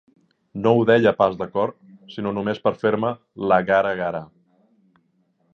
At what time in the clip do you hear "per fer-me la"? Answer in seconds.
2.65-3.63